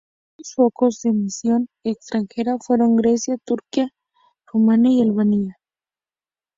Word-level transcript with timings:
Los 0.39 0.55
primeros 0.55 0.55
focos 0.55 1.01
de 1.03 1.11
misión 1.11 1.69
extranjera 1.83 2.57
fueron 2.59 2.95
Grecia, 2.95 3.37
Turquía 3.45 3.91
Rumanía 4.51 4.93
y 4.93 5.01
Albania. 5.07 5.59